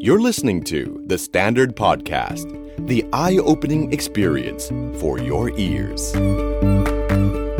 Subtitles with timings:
[0.00, 2.46] You're listening to The Standard Podcast,
[2.86, 6.02] the eye opening experience for your ears.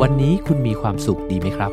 [0.01, 1.73] วันนี้คุณมีความสุขดีไหมครับ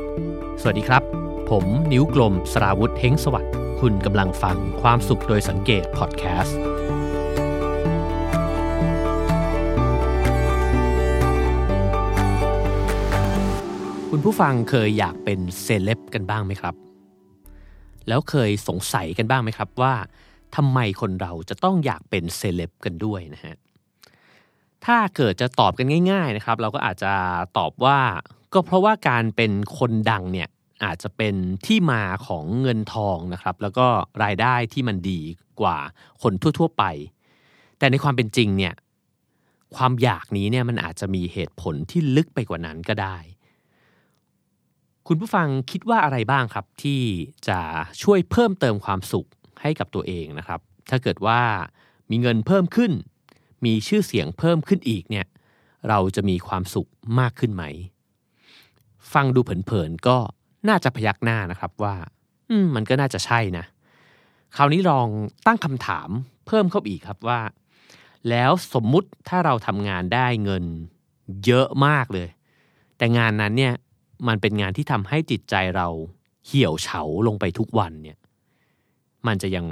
[0.62, 1.04] สวัสดีครับ
[1.50, 6.58] ผมนิ้วกลมสราวุธเฮงสวัสดิ์คุณกำลังฟังความสุขโดยสังเกตพอดแคสต์
[14.12, 16.76] คุณผู้ฟังเคยอยากเป็นเซเลบกันบ้างไหมครับ
[18.08, 19.94] แล้วเคยสงสัยกันบ้างไหมครับว่า
[20.56, 23.56] ทำไมคนเราจะต้องอยากเป็นเซเลบกันด้วยนะฮะ
[24.86, 27.14] ถ้าเกิดจะตอบกันง่าย ๆนะครับ เราก็อาจจะ
[27.58, 28.00] ตอบว่า
[28.54, 30.50] ก็เพราะว่าการเป็นคนดังเนี่ย
[30.84, 31.36] อาจจะเป็น
[31.66, 33.88] ที่มาของเงินทองนะครับ แล้วก็
[34.24, 35.22] รายได้ที่มันดี
[35.62, 35.78] กว่า
[36.22, 36.84] คนทั่ว ๆ ไป
[37.78, 38.74] แต่ในความเป็นจริงเนี่ย
[39.76, 43.18] ความอยากนี้เนี่ยมันอาจจะมีเหตุผลที่ลึกไปกว่านั้นก็ได้
[45.08, 47.02] คุณผู้ฟังคิดว่าอะไรบ้างครับที่
[47.48, 47.60] จะ
[48.04, 49.28] ช่วยเพิ่มเติมความสุข
[49.62, 51.42] ให้กับตัวเองนะครับ ถ้าเกิดว่า
[52.10, 52.92] มีเงินเพิ่มขึ้น
[53.66, 55.26] มีชื่อเสียงเพิ่มขึ้นอีกเนี่ย
[55.90, 57.64] เราจะมีความสุขมากขึ้นไหม
[59.14, 60.18] ฟังดูเผินๆก็
[60.70, 61.96] น่าจะพยักหน้านะครับว่า
[62.50, 63.66] อืมมันก็น่าจะใช่นะ
[64.56, 65.08] คราวนี้ลอง
[65.46, 66.10] ตั้งคำถาม
[66.48, 67.40] เพิ่มเข้าอีกครับว่า
[68.30, 70.64] แล้วสมมุติถ้าเราทำงานได้เงิน
[71.46, 72.28] เยอะมากเลย
[72.98, 73.74] แต่งานนั้นเนี่ย
[74.28, 75.88] มันเป็นงานที่ทำให้จิตใจเรา
[76.48, 78.18] เหี่ยวเฉาลงไปทุกวันเนี่ย
[79.28, 79.66] มันจะยัง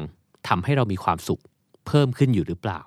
[0.48, 1.42] ทำให้เรามีความสุข
[1.88, 2.80] เพิ่มขึ้นอยู่หรือเปล่า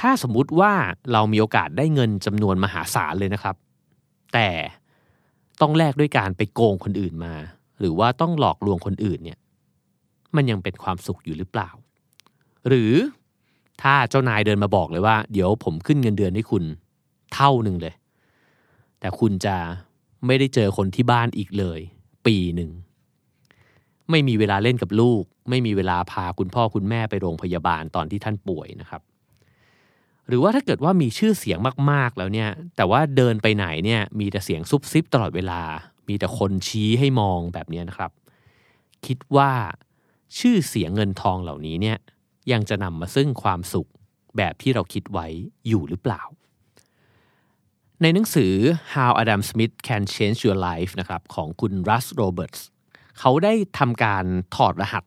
[0.00, 0.72] ถ้าสมมุติว่า
[1.12, 3.56] เรามีโอกาสได้เงินจำนวนมหาศาลเลยนะครับ
[4.32, 4.48] แต่
[5.60, 7.34] ต้องแลกด้วยการไปโกงคนอื่นมา
[7.78, 9.38] หรือว่าต้องหลอกลวงคนอื่นเนี่ย
[10.36, 11.68] มันยังเป็นความสุขอยู่หรือเปล่า
[12.68, 12.92] หรือ
[13.82, 16.64] ถ้าเจ้านายเดินมาบอกเลยว่า เดี๋ยวผมขึ้นเงินเดือนให้คุณ
[17.34, 17.94] เท่าหนึ่งเลย
[19.00, 19.56] แต่คุณจะ
[20.26, 21.80] ไม่ได้เจอคนที่บ้านอีกเลย
[22.26, 22.70] ปีหนึ่ง
[24.10, 29.02] ไม่มีเวลาเล่นกับลูก ไม่มีเวลาพาคุณพ่อคุณแม่ไปโรงพยาบาลตอนที่ท่านป่วยนะครับ
[30.28, 31.58] หรือว่าถ้าเกิดว่ามีชื่อเสียง
[31.90, 35.62] มากๆแล้วเนี่ย แต่ว่าเดินไปไหนเนี่ยมีแต่เสียงซุบซิบตลอดเวลา
[36.08, 38.10] มีแต่คนชี้ให้มองแบบนี้นะครับ
[39.06, 39.52] คิดว่า
[40.38, 41.98] ชื่อเสียงเงินทองเหล่านี้เนี่ย
[42.52, 43.88] ยังจะนำมาซึ่งความสุข
[44.36, 45.26] แบบที่เราคิดไว้
[45.68, 46.22] อยู่หรือเปล่า
[48.02, 48.52] ในหนังสือ
[48.94, 52.22] How Adam Smith Can Change Your Life นะครับของคุณรัสโร
[53.18, 54.24] เขาได้ทำการ
[54.56, 55.04] ถอดรหัส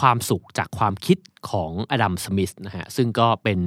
[0.00, 1.18] ความสุขจากความคิด
[1.50, 3.60] ของอดัมสมิธนะฮะซึ่งก็เป็น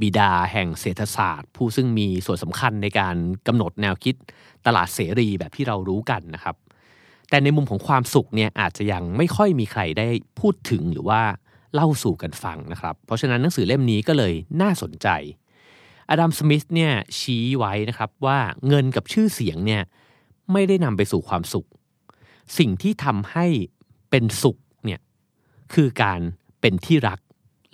[0.00, 3.16] บิดาแห่งเศรษฐศาสตร์ ผู้ซึ่งมีส่วนสำคัญในการ
[3.46, 4.14] กำหนดแนวคิด
[4.66, 6.56] ตลาดเสรีแบบที่เรารู้กันนะครับ
[7.28, 10.08] แต่ในมุมของความสุขเนี่ยอาจจะยังไม่ค่อยมีใครได้
[10.40, 11.22] พูดถึงหรือว่า
[11.74, 15.08] เล่าสู่กันฟังนะครับ เพราะฉะนั้นหนังสือเล่มนี้ก็เลยน่าสนใจ
[16.10, 19.82] อดัมสมิธเนี่ยชี้ไว้นะครับว่าเงินกับชื่อเสียงเนี่ย
[20.52, 21.66] ไม่ได้นำไปสู่ความสุข
[22.58, 23.46] สิ่งที่ทำให้
[24.10, 25.00] เป็นสุขเนี่ย
[25.74, 26.20] คือการ
[26.60, 27.18] เป็นที่รัก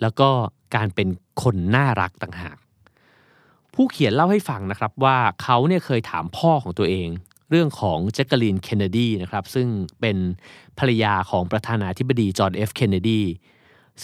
[0.01, 0.29] แล้วก็
[0.75, 1.07] การเป็น
[1.41, 2.57] คนน่ารักต่างหาก
[3.73, 7.09] ผู้เขียนเล่าให้ฟังนะครับว่าเขาเนี่ยเคยถามพ่อของตัวเอง
[7.49, 9.67] เรื่องของแจ็กเกอลีนเคนเนดีนะครับซึ่ง
[10.01, 10.17] เป็น
[10.79, 13.21] ภรรยาของประธานาธิบดีจอห์นเอฟเคนเนดี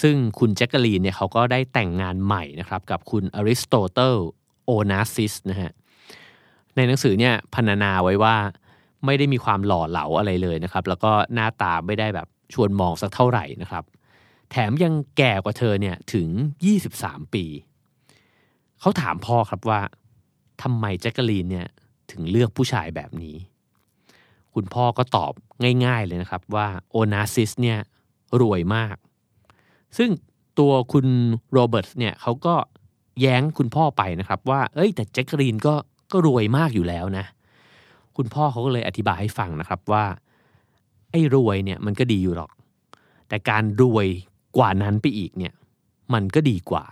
[0.02, 4.16] ซึ่งคุณแจ็กเกอลีนเนี่ยเขาก็ได้แต่งงานใหม่นะครับกับคุณอริสโตเติล
[4.66, 5.72] โอนาซิสนะฮะ
[6.76, 8.36] ในหนังสือเนี่ยพรรณนาไว้ว่า
[9.06, 13.84] ไม่ได้มีความหล่อเหลาอะไรเลยนะครับ แล้วก็หน้าตาไม่ได้แบบชวนมองสักเท่าไหร่นะครับ
[14.52, 16.28] แถมยังแก่กว่าเธอเนี่ยถึง
[16.80, 17.46] 23 ปี
[18.80, 19.82] เขาถามพ่อครับว่า
[20.62, 21.68] ทำไมแจ็คกลีนเนี่ย
[22.12, 23.36] ถึงเลือกผู้ชายแบบนี้
[24.56, 25.34] คุณพ่อก็ตอบ
[25.86, 27.80] ง่ายๆเลยนะครับว่าโอนาซิสเนี่ย
[28.42, 28.96] รวยมาก
[29.98, 30.10] ซึ่ง
[30.60, 31.08] ตัวคุณ
[31.52, 32.56] โรเบิร์ตเนี่ยเขาก็
[33.22, 35.74] แย้งคุณพ่อไปนะครับว่า เอ้ยแต่แจ็คกรีนก็
[36.12, 37.26] ก็รวยมากอยู่แล้วนะ
[38.22, 40.06] คุณพ่อเขาก็เลยอธิบายให้ฟังนะครับว่า
[41.12, 42.52] ไอ้รวยเนี่ยมันก็ดีอยู่หรอก
[43.28, 44.08] แต่การรวย
[44.58, 45.54] กว่านั้นไปอีกเนี่ย
[46.14, 46.84] มันก็ดีกว่า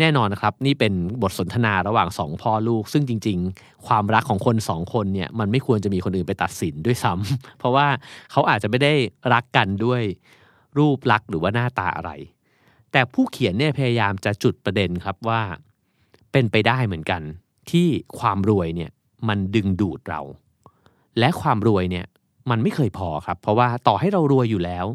[0.00, 7.86] แน่นอนนะครับ นี่เป็นบทสนทนาระหว่างสองพ่อลูก ซึ่งจริง ๆ ความรักของคนสองคนเนี่ยมันไม่ควรจะมีคนอื่นไปตัดสินด้วยซ้ำเพราะว่า
[8.30, 8.94] เขาอาจจะไม่ได้
[9.32, 10.02] รักกันด้วย
[10.78, 12.10] รูปลักษณ์หรือว่าหน้าตาอะไร
[12.92, 15.40] แต่ผู้เขียนเนี่ยพยายามจะจุดประเด็นครับว่า
[16.32, 17.22] เป็นไปได้เหมือนกัน
[17.70, 17.86] ที่
[18.18, 18.90] ความรวยเนี่ย
[19.28, 20.20] มันดึงดูดเรา
[21.18, 22.06] และความรวยเนี่ย
[22.50, 24.86] มันไม่เคยพอครับ เพราะว่าต่อให้เรารวยอยู่แล้ว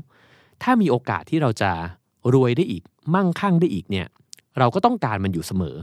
[0.64, 1.72] ถ้ามีโอกาสที่เราจะ
[2.34, 2.84] รวยได้อีก
[3.14, 4.08] มั่งคั่งได้อีกเนี่ย
[4.60, 5.76] เราก็ต้องการมันอยู่เสมอ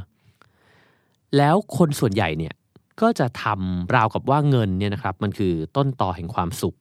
[1.37, 2.55] แล้วคนส่วนใหญ่เนี่ย
[3.01, 6.77] ก็จะทำราวกับว่าเงินเนี่ยนะครับ มันคือต้นต่อแห่งความสุข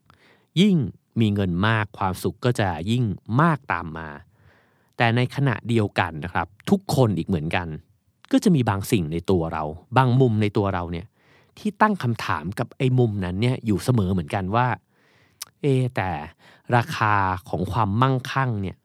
[0.62, 0.76] ยิ่ง
[1.20, 3.04] มีเงินมากความสุขก็จะยิ่ง
[3.42, 4.10] มากตามมา
[4.98, 7.68] แต่ในขณะเดียวกันนะครับ ทุกคนอีกเหมือนกัน
[8.32, 9.64] ก็จะมีบางสิ่งในตัวเรา
[9.98, 11.06] บางมุมในตัวเราเนี่ย
[11.60, 14.68] ที่ตั้งคำถามกับไอ้มุมนั้นเนี่ยอยู่เสมอเหมือนกันว่า
[15.62, 15.66] เอ
[15.96, 16.10] แต่
[16.76, 17.14] ราคา
[17.50, 18.78] ของความมั่งคั่งเนี่ย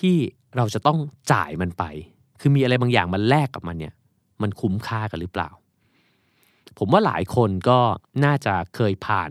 [0.08, 0.16] ี่
[0.56, 0.98] เราจะต้อง
[1.32, 1.84] จ่ายมันไป
[2.40, 3.94] คือมีอะไรบางอย่างมันแลกกับมันเนี่ย
[4.42, 5.50] มันคุ้มค่ากันหรือเปล่า
[6.78, 7.78] ผมว่าหลายคนก็
[8.24, 9.30] น่าจะเคยผ่าน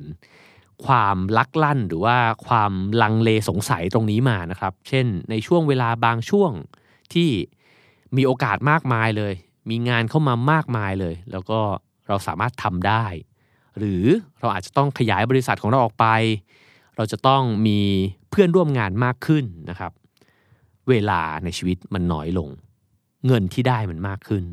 [0.85, 2.71] ความลักลั่นหรือว่าความ
[3.01, 6.51] ลังเลสงสัยตรงนี้มานะครับ เช่น ในช่วงเวลาบางช่วง
[7.13, 7.30] ที่
[8.18, 9.33] มีโอกาสมากมายเลย
[9.69, 11.59] มีงานเข้ามามากมายเลย แล้วก็
[12.07, 13.06] เราสามารถทำได้
[13.77, 14.04] หรือ
[14.39, 16.06] เราอาจจะต้องขยายบริษัทของเราออกไป
[16.95, 17.80] เราจะต้องมี
[18.30, 19.92] เพื่อนร่วมงานมากขึ้นนะครับ
[20.89, 22.50] เวลาในชีวิตมันน้อยลง
[23.27, 24.44] เงินที่ได้มันมากขึ้น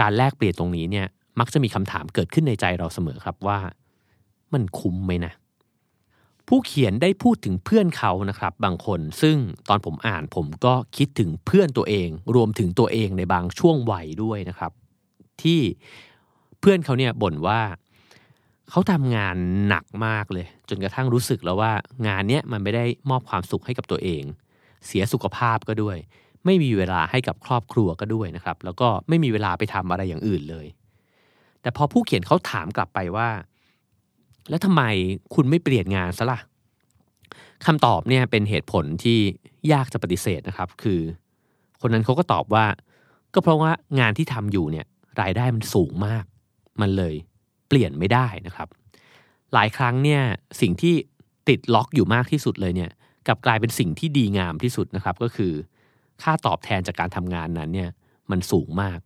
[0.00, 1.06] การแลกเปลี่ยนตรงนี้เนี่ย
[1.40, 3.58] มักจะมีคำถามเกิดขึ้นในใจเราเสมอครับว่า
[4.52, 5.32] มันคุ้มไหมนะ
[6.48, 9.36] ผู้เขียนได้พูดถึงเพื่อนเขานะครับ บางคน ซึ่ง
[9.68, 14.72] ตอนผมอ่านผมก็คิดถึงเพื่อนตัวเอง รวมถึงตัวเองในบางช่วงวัยด้วยนะครับ
[15.42, 15.60] ที่
[16.60, 17.60] เพื่อนเขาเนี่ยบ่นว่า
[18.70, 19.36] เขาทำงาน
[19.68, 21.72] หนักมากเลย จนกระทั่งรู้สึกแล้วว่า
[22.06, 24.22] งานเนี้ยมันไม่ได้มอบความสุขให้กับตัวเอง
[24.86, 25.96] เสียสุขภาพก็ด้วย
[26.44, 30.66] ไม่มีเวลาให้กับครอบครัวก็ด้วยนะครับ แล้วก็ไม่มีเวลาไปทำอะไรอย่างอื่นเลย
[31.62, 33.28] แต่พอผู้เขียนเขาถามกลับไปว่า
[34.48, 34.82] แล้วทำไม
[35.34, 36.40] คุณไม่เปลี่ยนงานซะละ่ะ
[37.66, 39.18] คำตอบเนี่ยเป็นเหตุผลที่
[39.72, 41.00] ยากจะปฏิเสธนะครับ คือ
[41.80, 42.66] คนนั้นเขาก็ตอบว่า
[43.34, 43.70] ก็เพราะว่า
[44.00, 44.86] งานที่ทำอยู่เนี่ย
[45.20, 46.24] รายได้มันสูงมาก
[46.80, 47.14] มันเลย
[47.68, 48.68] เปลี่ยนไม่ได้นะครับ
[49.54, 50.22] หลายครั้งเนี่ย
[50.60, 50.94] สิ่งที่
[51.48, 52.90] ติดล็อกอยู่มากที่สุดเลยเนี่ย
[53.26, 55.52] กลับกลายเป็นสิ่งที่ดีงามที่สุดนะครับก็คือ
[56.22, 57.90] ค่าตอบแทนจากการทำงานนั้นเนี่ย
[58.30, 58.98] มันสูงมาก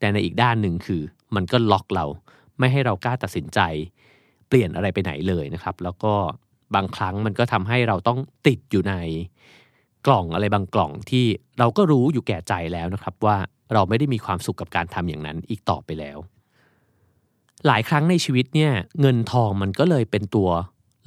[0.00, 1.02] แต่ในอีกด้านหนึ่งคือ
[1.34, 2.06] มันก็ล็อกเรา
[2.58, 3.60] ไม่ให้เรากล้าตัดสินใจ
[4.48, 6.14] เปลี่ยนอะไรไปไหนเลยนะครับ แล้วก็
[6.74, 8.94] บางครั้งมันก็ทำให้เราต้องติดอยู่ใน
[10.06, 11.24] กล่องอะไรบางกล่องที่
[11.58, 13.36] เราก็รู้อยู่แก่ใจแล้วนะครับ ว่า
[13.72, 16.18] เราไม่ได้มีความสุขกับการทำอย่างนั้นอีกต่อไปแล้ว
[17.66, 20.48] หลายครั้งในชีวิตเนี่ยเงินทองมันก็เลยเป็นตัว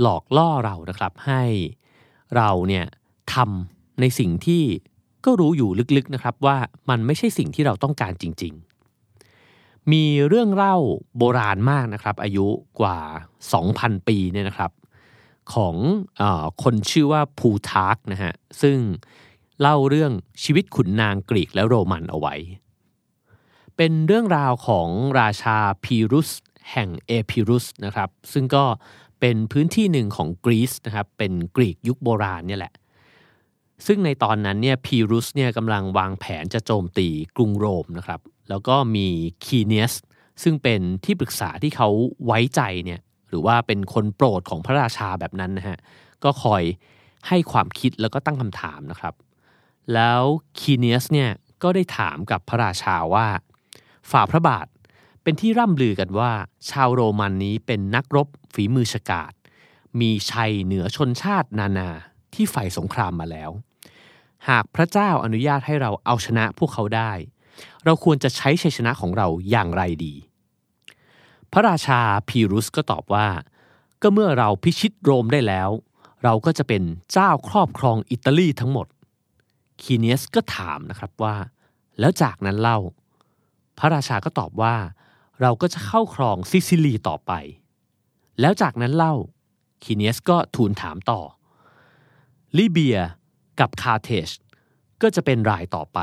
[0.02, 1.44] หลอกล่อเรานะครับ ให้
[2.36, 2.86] เราเนี่ย
[3.34, 4.64] ทำในสิ่งที่
[5.26, 6.58] ก็รู้อยู่ลึกๆนะครับว่า
[6.90, 8.54] มันไม่ใช่สิ่งที่เราต้องการจริง
[9.22, 10.76] ๆ มีเรื่องเล่า
[11.18, 12.48] โบราณมากนะครับ อายุ
[12.80, 12.98] กว่า
[13.54, 14.72] 2,000 ปีเนี่ยนะครับ
[15.54, 15.76] ของ
[16.22, 16.24] อ
[16.64, 18.78] คนชื่อว่าภูทาร์กนะฮะซึ่ง
[19.62, 20.12] เล่าเรื่อง
[20.44, 22.36] ชีวิตขุนนางกรีกและโรมันเอาไว้
[23.78, 24.90] เป็นเรื่องราวของ
[25.20, 26.30] ราชาพีรุส
[26.72, 28.64] แห่งเอพิรุสนะครับ ซึ่งก็
[29.20, 32.74] เป็นพื้นที่หนึ่งของกรีซนะครับ เป็นกรีกยุคโบราณเนี่ยแหละ
[33.86, 39.08] ซึ่งในตอนนั้นเนี่ยพีรุสเนี่ยกำลังวางแผนจะโจมตีกรุงโรมนะครับ แล้วก็มี
[39.46, 39.94] คีเนียส
[40.44, 41.90] ซึ่งเป็นที่ปรึกษาที่เขา
[42.26, 43.00] ไว้ใจเนี่ย
[43.30, 45.78] หรือว่าเป็นคนโปรดของพระราชาแบบนั้นนะฮะ
[46.24, 46.64] ก็คอย
[47.28, 49.14] ให้ความคิดแล้วก็ตั้งคำถามนะครับ
[49.94, 50.22] แล้ว
[50.60, 51.30] คีเนียสเนี่ย
[51.64, 53.28] ก็ได้ถามกับพระราชาว่า
[54.12, 54.68] ฝ่าพระบาท
[55.24, 56.32] เป็นที่ร่ำลือกันว่า
[56.70, 59.34] ชาวโรมันนี้เป็นนักรบฝีมือฉกาจ
[60.00, 61.90] มีชัยเหนือชนชาตินานา
[62.34, 63.52] ที่ฝ่ายสงครามมาแล้ว
[64.50, 67.12] หากพระเจ้าอนุญาตให้เราเอาชนะพวกเขาได้
[67.86, 70.14] เราควรจะใช้ชัยชนะของเราอย่างไรดี
[71.52, 73.28] พระราชาพีรุสก็ตอบว่า
[74.02, 75.70] ก็เมื่อเราพิชิตโรมได้แล้ว
[76.24, 78.88] เราก็จะเป็นเจ้าครอบครองอิตาลีทั้งหมด
[79.82, 81.36] คีเนียสก็ถามนะครับว่า
[82.00, 82.80] แล้วจากนั้นเล่า
[83.80, 84.76] พระราชาก็ตอบว่า
[85.42, 87.32] เราก็จะเข้าครองซิซิลีต่อไป
[88.42, 89.14] แล้วจากนั้นเล่า
[89.84, 91.22] คีเนียสก็ทูลถามต่อ
[92.58, 92.98] ลิเบีย
[93.60, 94.30] กับคาเทช
[95.02, 96.00] ก็จะเป็นรายต่อไป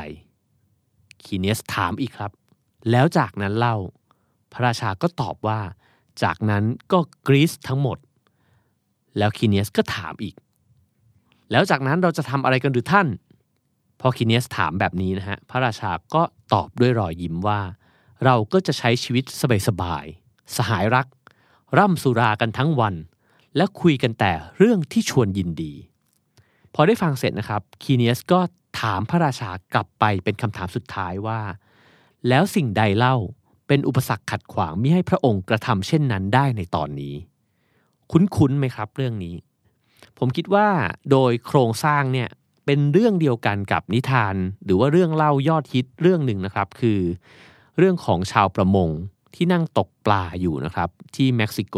[1.25, 2.33] คีเนียสถามอีกครับ
[2.91, 3.77] แล้วจากนั้นเล่า
[4.53, 5.61] พระราชาก็ตอบว่า
[6.23, 7.99] จากนั้นก็กรีซทั้งหมด
[9.19, 10.35] แล้วคีเนียสก็ถามอีก
[11.51, 13.07] แล้วจากนั้นเราจะทำอะไรกันหรือท่าน
[14.01, 16.23] พอคิเนสถามแบบนี้นะฮะพระราชาก็
[16.55, 17.61] ตอบด้วยรอยยิ้มว่า
[18.25, 19.25] เราก็จะใช้ชีวิต
[19.69, 21.07] สบายๆสหายรัก
[21.79, 22.95] ร่ำสุรากันทั้งวัน
[23.57, 25.73] และคุยกันแต่เรื่องที่ชวนยินดี
[26.75, 28.41] พอได้ฟังเสร็จนะครับคีเนสก็
[28.81, 31.41] ถามพระราชากลับไปเป็นคำถามสุดท้ายว่า
[32.29, 33.17] แล้วสิ่งใดเล่า
[33.67, 37.15] เป็นอุปสรรคขัดขวางมิให้พระองค์กระทำเช่นนั้นได้ในตอนนี้
[38.13, 39.35] คุ้นๆไหมครับเรื่องนี้
[40.19, 40.69] ผมคิดว่า
[41.11, 42.29] โดยโครงสร้างเนี่ย
[42.65, 47.01] เป็นเรื่องเดียวกันกับนิทาน หรือว่าเรื่องเล่ายอดฮิตเรื่องหนึ่งนะครับ คือ
[47.79, 48.91] เรื่องของชาวประมง
[49.35, 51.77] ที่นั่งตกปลาอยู่นะครับ ที่เม็กซิโก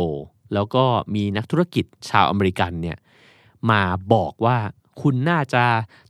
[0.54, 0.84] แล้วก็
[1.14, 2.98] มีนักธุรกิจชาวอเมริกันเนี่ย
[3.70, 3.80] มา
[4.14, 4.56] บอกว่า
[5.02, 5.64] คุณน่าจะ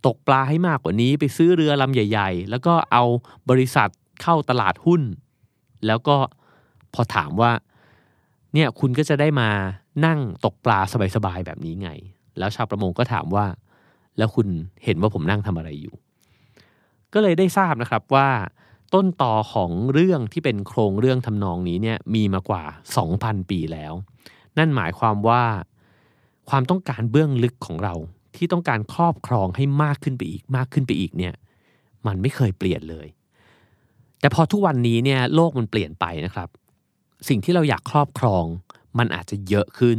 [0.07, 3.05] ตกปลาให้มากกว่านี้ไปซื้อเรือลำใหญ่ ๆ แล้วก็เอา
[3.51, 3.89] บริษัท
[4.23, 5.03] เข้าตลาดหุ้น
[5.87, 6.17] แล้วก็
[6.95, 7.53] พอถามว่า
[8.55, 9.49] เนี่ยคุณก็จะได้มา
[10.07, 10.79] นั่งตกปลา
[11.17, 11.91] สบายๆแบบนี้ไง
[12.39, 13.47] แล้วชาวประมงก็ถามว่า
[14.19, 14.47] แล้วคุณ
[14.85, 15.95] เห็นว่าผมนั่งทำอะไรอยู่
[17.13, 18.29] ก็เลยได้ทราบนะครับว่า
[18.95, 22.63] ต้นต่อของเรื่องที่เป็นโครงเรื่องทำนองนี้เนี่ยมีมากว่า
[23.07, 23.93] 2,000 ปีแล้ว
[24.59, 25.43] นั่นหมายความว่า
[26.49, 27.95] ความต้องการเบื้องลึกของเรา
[28.37, 31.35] ที่ต้องการครอบครองให้มากขึ้นไปอีกมากขึ้นไปอีกเนี่ย
[32.07, 33.07] มันไม่เคยเปลี่ยนเลย
[34.21, 36.49] แต่พอทุกวันนี้เนี่ยโลกมันเปลี่ยนไปนะครับ
[37.29, 38.45] สิ่งที่เราอยากครอบครอง
[38.99, 39.99] มันอาจจะเยอะขึ้น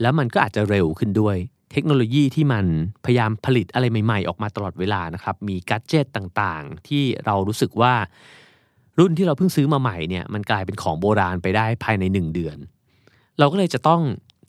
[0.00, 1.36] แล้วมันก็อาจจะเร็วขึ้นด้วย
[1.72, 2.64] เทคโนโลยีที่มัน
[3.04, 7.94] พยายามผลิตอะไรใหม่ ๆ ออกมาตลอดเวลานะครับ มีกัจเจตต่างๆ ที่เรารู้สึกว่า
[8.98, 12.56] รุ่นที่เราเพิ่งซื้อมาใหม่เนี่ยมันกลายเป็นของโบราณไปได้ภายในหนึ่งเดือน
[13.38, 14.02] เราก็เลยจะต้อง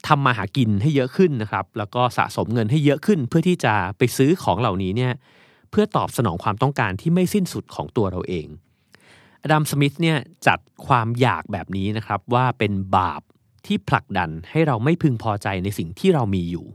[0.07, 5.13] ทำมาหากินให้เยอะขึ้นนะครับ แล้วก็สะสมเงินให้เยอะขึ้น เพื่อที่จะไปซื้อของเหล่านี้เนี่ย
[5.71, 8.47] เพื่อตอบสนองความต้องการที่ไม่สิ้นสุดของตัวเราเอง
[9.43, 13.21] อดัมสมิธเนี่ยจัดความอยากแบบนี้นะครับว่าเป็นบาป
[13.65, 16.65] ที่ผลักดันให้เราไม่พึงพอใจในสิ่งที่เรามีอยู่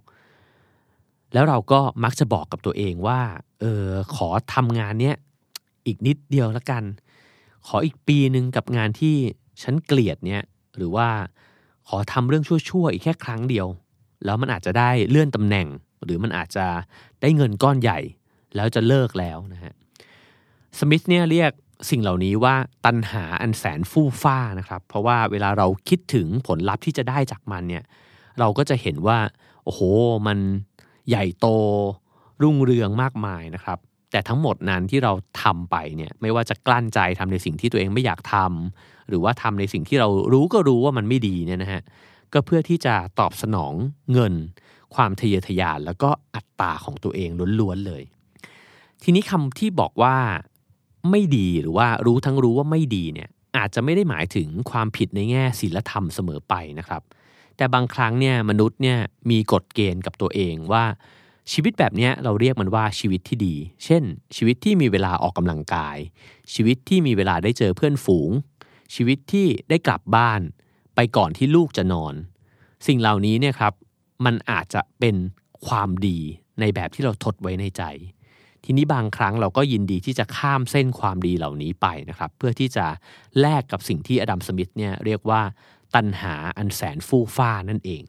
[1.37, 3.21] แล้วเราก็มักจะบอกกับตัวเองว่า
[3.61, 5.17] เออขอทำงานเนี้ย
[5.87, 6.85] อีกนิดเดียวละกัน
[7.67, 9.17] ขออีกปีหนึ่งกับงานที่
[9.63, 10.43] ฉันเกลียดเนี่ย
[10.77, 11.09] หรือว่า
[11.89, 13.67] ขอทำเรื่องชั่วๆอีกแค่ครั้งเดียว
[14.25, 15.67] แล้วมันอาจจะได้เลื่อนตำแหน่ง
[16.05, 16.67] หรือมันอาจจะ
[17.21, 17.99] ได้เงินก้อนใหญ่
[18.57, 19.75] แล้วจะเลิกแล้วนะฮะ
[20.79, 21.53] สมิธเนี่ยเรียก
[21.91, 22.55] สิ่งเหล่านี้ว่า
[22.87, 27.85] ตันหาอันแสนฟู่ฟ้านะครับ เพราะว่าเวลาเราคิดถึงผลลัพธ์ที่จะได้จากมันเนี่ย
[28.39, 29.19] เราก็จะเห็นว่า
[29.65, 29.81] โอ้โห
[30.27, 30.39] มัน
[31.09, 31.47] ใหญ่โต
[32.43, 33.79] รุ่งเรืองมากมายนะครับ
[34.11, 41.83] แต่ทั้งหมดนั้นที่เราทำไปเนี่ยไม่ว่าจะกลั้นใจทำในสิ่งที่ตัวเองไม่อยากทำหรือว่าทำในสิ่งที่เรารู้ก็รู้ว่ามันไม่ดีเนี่ยนะฮะ
[42.33, 43.73] ก็เพื่อที่จะตอบสนอง
[44.13, 44.35] เงิน
[44.95, 48.03] ความทะเยอทะยานแล้วก็อัตตาของตัวเองล้วนๆเลย
[49.03, 50.17] ทีนี้คำที่บอกว่า
[51.11, 57.03] ไม่ดีหรือว่ารู้ทั้งรู้ว่าไม่ดีเนี่ยอาจจะไม่ได้หมายถึงความผิดในแง่ศีลธรรมเสมอไปนะครับ
[57.57, 58.99] แต่บางครั้งเนี่ยมนุษย์เนี่ย
[59.31, 60.85] มีกฎเกณฑ์กับตัวเองว่า
[61.53, 64.03] ชีวิตแบบนี้เราเรียกมันว่าชีวิตที่ดี เช่น
[64.37, 65.97] ชีวิตที่มีเวลาออกกำลังกาย
[66.55, 68.31] ชีวิตที่มีเวลาได้เจอเพื่อนฝูง
[68.95, 70.41] ชีวิตที่ได้กลับบ้าน
[70.95, 72.15] ไปก่อนที่ลูกจะนอน
[72.87, 73.73] สิ่งเหล่านี้เนี่ยครับ
[74.25, 75.17] มันอาจจะเป็น
[75.67, 76.19] ความดี
[76.61, 77.83] ในแบบที่เราทดไว้ในใจ
[78.65, 82.87] ทีนี้บางครั้งเราก็ยินดีที่จะข้ามเส้นความดีเหล่านี้ไปนะครับ เพื่อที่จะ
[83.41, 85.43] แลกกับสิ่งที่อดัมสมิธเนี่ยเรียกว่า
[85.95, 88.03] ตันหาอันแสนฟู่ฟ้านั่นเอง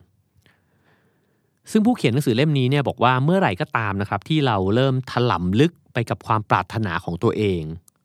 [1.72, 7.62] ซึ่งผู้เขียนหนังสือเล่มนี้เนี่ยบอกว่าเมื่อไหร่ก็ตามนะครับที่เราเริ่มถล่มลึกไปกับความปรารถนาของตัวเอง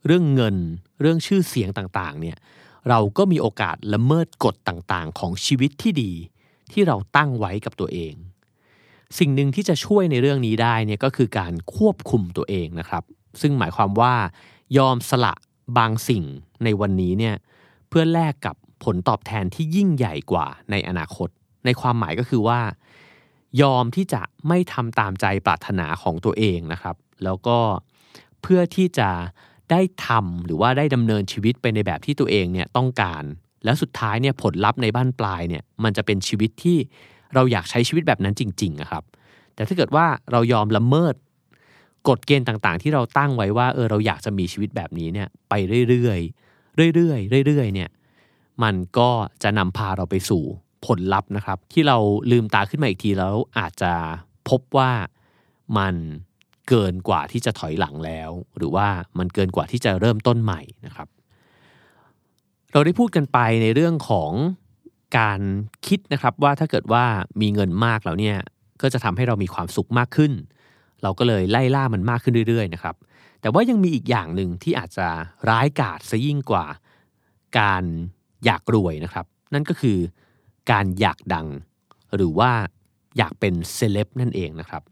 [0.07, 0.57] เรื่องเงิน
[1.01, 2.37] เรื่องชื่อเสียงต่างๆเนี่ย
[2.89, 6.13] เราก็มีโอกาสละเมิดกฎต่างๆ ของชีวิตที่ดี
[6.73, 8.15] ที่เราตั้งไว้กับตัวเอง
[9.19, 13.05] สิ่งหนึ่งที่จะช่วยในเรื่องนี้ได้เนี่ยก็คือการควบคุมตัวเองนะครับ
[13.41, 14.15] ซึ่งหมายความว่า
[14.79, 15.35] ยอมสละ
[15.79, 16.25] บางสิ่ง
[16.65, 17.35] ในวันนี้เนี่ย
[17.89, 21.29] เพื่อแลกกับ ผลตอบแทนที่ยิ่งใหญ่กว่าในอนาคต
[21.65, 22.61] ในความหมายก็คือว่า
[23.63, 27.59] ยอมที่จะไม่ทำตามใจปรารถนาของตัวเองนะครับ แล้วก็
[28.43, 29.11] เพื่อที่จะ
[29.71, 33.25] ได้ทำหรือว่าได้ดำเนินชีวิตไปในแบบที่ตัวเองเนี่ยต้องการ
[33.65, 36.79] แล้วสุดท้ายเนี่ยผลลัพธ์ในบ้านปลายเนี่ยมันจะเป็นชีวิตที่
[37.35, 39.05] เราอยากใช้ชีวิตแบบนั้นจริงๆนะครับ
[39.55, 41.15] แต่ถ้าเกิดว่าเรายอมละเมิด
[42.09, 45.55] กฎเกณฑ์ต่างๆ ที่เราตั้งไว้ว่าเออเราอยากจะมีชีวิตแบบนี้เนี่ยไป
[45.89, 47.89] เรื่อยๆเรื่อยๆเรื่อยๆเนี่ย
[48.63, 49.11] มันก็
[49.43, 50.43] จะนำพาเราไปสู่
[50.87, 51.97] ผลลัพธ์นะครับ ที่เรา
[52.31, 53.93] ลืมตาขึ้นมาอีกทีแล้วอาจจะ
[54.49, 54.91] พบว่า
[55.79, 55.95] มัน
[56.69, 58.89] เกินกว่าที่จะถอยหลังแล้ว หรือว่า
[59.19, 61.09] มันเกินกว่าที่จะเริ่มต้นใหม่นะครับ
[62.73, 64.33] เราได้พูดกันไปในเรื่องของ
[65.19, 65.41] การ
[65.87, 67.05] คิดนะครับว่าถ้าเกิดว่า
[67.41, 68.39] มีเงินมากแล้วเนี่ย
[68.83, 70.33] ก็จะทำให้เรามีความสุขมากขึ้น
[71.03, 72.97] เราก็เลยไล่ล่ามันมากขึ้นเรื่อยๆนะครับ
[73.41, 75.09] แต่ว่ายังมีอีกอย่างหนึ่งที่อาจจะ
[75.49, 76.65] ร้ายกาจซะยิ่งกว่า
[77.59, 77.85] การ
[78.45, 79.99] อยากรวยนะครับ นั่นก็คือ
[80.71, 81.47] การอยากดัง
[82.17, 82.51] หรือว่า
[83.19, 84.83] อยากเป็นเซเลบนั่นเองนะครับ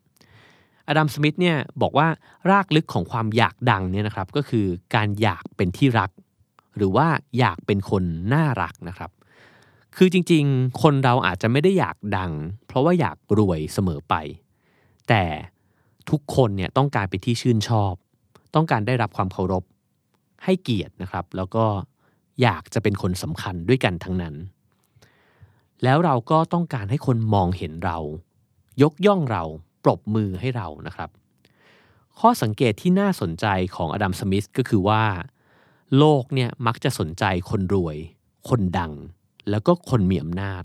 [0.89, 2.09] อดัมสมิธเนี่ยบอกว่า
[2.51, 6.11] รากลึกของความอยากดังเนี่ยนะครับก็คือการอยากเป็นที่รัก
[6.77, 7.07] หรือว่า
[7.39, 8.03] อยากเป็นคน
[8.33, 9.11] น่ารักนะครับ
[9.97, 12.33] คือจริงๆ คนเราอาจจะไม่ได้อยากดัง
[12.67, 14.15] เพราะว่าอยากรวยเสมอไป
[15.09, 15.25] แต่
[16.11, 17.95] ทุกคนเนี่ยต้องการเป็นที่ชื่นชอบ
[18.55, 19.65] ต้องการได้รับความเคารพ
[20.45, 21.65] ให้เกียรตินะครับ แล้วก็
[22.43, 24.35] อยากจะเป็นคนสำคัญด้วยกันทั้งนั้น
[25.83, 27.99] แล้วเราก็ต้องการให้คนมองเห็นเรา
[28.83, 29.43] ยกย่องเรา
[29.85, 31.11] ปรบมือให้เรานะครับ
[32.21, 35.05] ข้อสังเกตที่น่าสนใจของอดัมสมิธก็คือว่า
[35.99, 37.97] โลกเนี่ยมักจะสนใจคนรวย
[38.49, 38.93] คนดัง
[39.51, 40.63] แล้วก็คนมีอำนาจ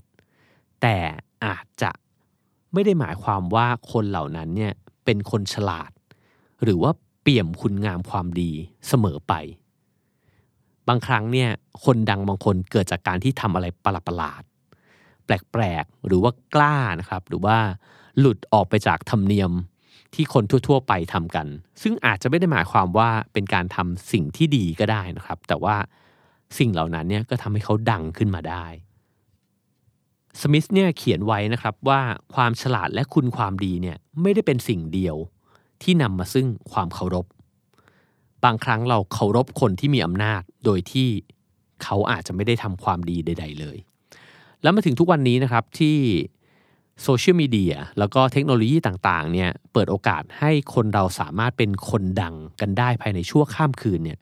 [0.82, 0.98] แต่
[1.46, 1.92] อาจจะ
[2.74, 4.74] ไม่ได้หมายความว่าคนเหล่านั้นเนี่ย
[5.06, 5.92] เป็นคนฉลาด
[6.64, 6.92] หรือว่า
[7.22, 8.52] เปี่ยมคุณงามความดี
[8.88, 9.34] เสมอไป
[10.88, 11.50] บางครั้งเนี่ย
[11.86, 14.44] คนดังบางคนเกิดจากการที่ทำอะไรประหลาด
[15.26, 17.58] แปลกๆหรือว่ากล้านะครับ หรือว่า
[18.20, 19.52] หลุดออกไปจากธรรมเนียม
[20.14, 21.48] ที่คนทั่ว ๆ ไปทำกัน
[21.82, 25.76] ซึ่งอาจจะไม่ได้หมายความว่าเป็นการทำสิ่งที่ดีก็ได้นะครับ แต่ว่า
[26.58, 28.66] สิ่งเหล่านั้นเนี่ยก็ทำให้เขาดังขึ้นมาได้
[30.42, 32.00] สมิธเนี่ยเขียนไว้นะครับว่า
[32.34, 35.16] ความฉลาดและคุณความดีเนี่ยไม่ได้เป็นสิ่งเดียว
[35.82, 37.26] ที่นำมาซึ่งความเคารพ
[38.46, 41.10] บางครั้งเราเคารพคนที่มีอำนาจ โดยที่
[41.84, 43.78] เขาอาจจะไม่ได้ทำความดีใด ๆ เลย
[44.62, 45.98] แล้วมาถึงทุกวันนี้นะครับที่
[47.04, 54.20] โซเชียลมีเดียแล้วก็เทคโนโลยีต่างๆเนี่ยเปิดโอกาสให้คนเราสามารถเป็นคนดังกันได้ภายในชั่วข้ามคืนเนี่ย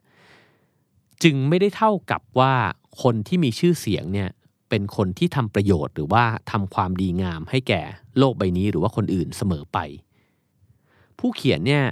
[1.22, 2.54] จึงไม่ได้เท่ากับว่า
[3.02, 4.30] คนที่มีชื่อเสียงเนี่ย
[4.68, 7.82] เป็นคนที่ทำประโยชน์หรือว่าทำความดีงามให้แก่
[8.18, 9.78] โลกใบนี้หรือว่าคนอื่นเสมอไป
[11.18, 11.84] ผู้เขียนเนี่ย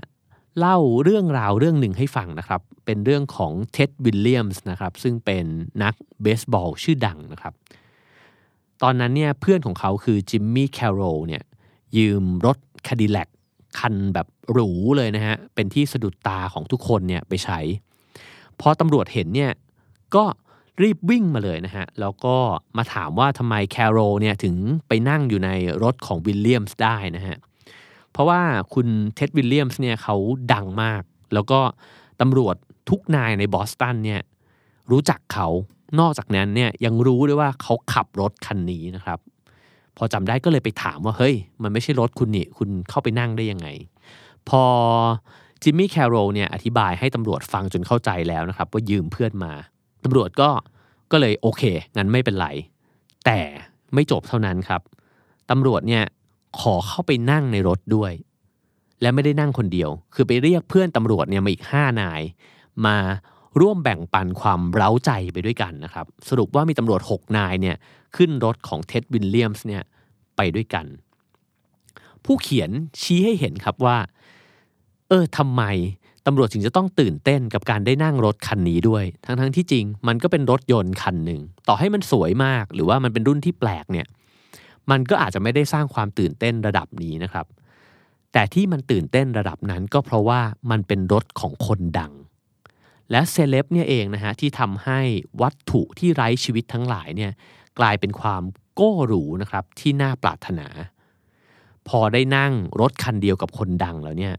[0.59, 5.45] เล่าเรื่องราวเรื่องหนึ่งให้ฟังนะครับ เป็นเรื่องของเท็ดวิลเลียมส์นะครับ ซึ่งเป็น
[5.83, 7.55] นักเบสบอลชื่อดังนะครับ
[8.83, 11.43] ตอนนั้นเนี่ยเพื่อนของเขาคือจิมมี่แคโรลเนี่ย
[11.97, 13.29] ยืมรถคาดิแลก
[13.79, 17.59] คันแบบหรูเลยนะฮะ เป็นที่สะดุดตาของทุกคนเนี่ยไปใช้
[18.61, 19.53] พอตำรวจเห็นเนี่ย
[20.15, 20.25] ก็
[20.83, 22.37] รีบวิ่งมาเลยนะฮะ แล้วก็
[22.77, 24.55] มาถามว่าทำไมแคโรเนี่ยถึง
[24.89, 25.51] ไปนั่งอยู่ใน
[25.83, 28.41] รถของวิลเลียมส์ได้นะฮะเพราะว่า
[28.75, 30.17] คุณเท็ดวิลเลียมส์เนี่ยเขา
[30.53, 31.03] ดังมาก
[31.35, 31.61] แล้วก็
[32.21, 32.57] ตำรวจ
[32.91, 34.21] ทุกนายในบอสตันเนี่ย
[34.91, 35.49] รู้จักเขา
[36.01, 39.19] นอกจากนั้นเนี่ยยังรู้ด้วยว่าเขาขับรถคันนี้นะครับ
[39.97, 43.69] พอจำได้ก็เลยไปถามว่าเฮ้ย มันไม่ใช่รถคุณนี่คุณเข้าไปนั่งได้ยังไง
[44.49, 44.63] พอ
[45.63, 49.53] จิมมี่แคโรลเนี่ยอธิบายให้ตำรวจฟังจนเข้าใจแล้วนะครับ ว่ายืมเพื่อนมา
[50.05, 50.51] ตำรวจก็
[51.13, 51.63] ก็เลยโอเค
[51.97, 52.49] งั้นไม่เป็นไร
[53.27, 53.41] แต่
[53.95, 54.81] ไม่จบเท่านั้นครับ
[55.51, 56.05] ตำรวจเนี่ย
[56.61, 58.13] ขอเข้าไปนั่งในรถด้วย
[59.01, 62.23] และไม่ได้นั่งคนเดียว คือไปเรียกเพื่อนตำรวจเนี่ยมาอีกห้านาย
[62.87, 62.97] มา
[63.61, 67.77] ร่วมแบ่งปันความเร้าใจไปด้วยกันนะครับ สรุปว่ามีตำรวจ 6 นายเนี่ย
[68.17, 69.83] ขึ้นรถของเท็ดวินเลียมส์เนี่ย
[70.37, 70.87] ไปด้วยกัน
[72.25, 73.97] ผู้เขียนชี้ให้เห็นครับว่า
[75.09, 75.63] เออทำไม
[76.27, 84.07] ตำรวจถึงจะต้องตื่นเต้นกับการได้นั่งรถคันนี้ด้วย ทั้งๆทที่จริง มันก็เป็นรถยนต์คันหนึ่ง ต่อให้มันสวยมาก หรือว่ามันเป็นรุ่นที่แปลกเนี่ย
[84.91, 87.47] มันก็อาจจะไม่ได้สร้างความตื่นเต้นระดับนี้นะครับ
[88.33, 92.13] แต่ที่มันตื่นเต้นระดับนั้นก็เพราะว่ามันเป็นรถของคนดัง
[93.11, 95.01] และเซเลบเนี่ยเองนะฮะที่ทำให้
[95.43, 97.33] วัตถุที่ไร้ชีวิตทั้งหลายเนี่ย
[97.79, 98.43] กลายเป็นความ
[98.75, 100.69] โก้หรูนะครับที่น่าปรารถนา
[101.89, 104.35] พอได้นั่งรถคันเดียวกับคนดังแล้วเนี่ย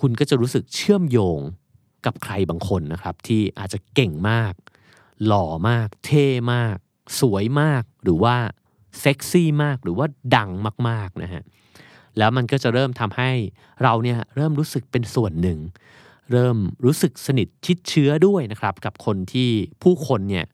[0.00, 1.40] คุณก็จะรู้สึกเชื่อมโยง
[2.06, 4.52] กับใครบางคนนะครับ ที่อาจจะเก่งมาก
[5.26, 6.76] หล่อมาก เท่มาก
[7.20, 8.36] สวยมาก หรือว่า
[9.00, 10.50] เซ็กซี่มากหรือว่าดัง
[10.88, 11.42] มากๆนะฮะ
[12.18, 13.30] แล้วมันก็จะเริ่มทำให้
[13.82, 15.58] เราเนี่ยเริ่มรู้สึกเป็นส่วนหนึ่ง
[16.32, 19.50] เริ่มรู้สึกสนิทชิดเชื้อด้วยนะครับ กับคนที่
[19.82, 20.46] ผู้คนเนี่ย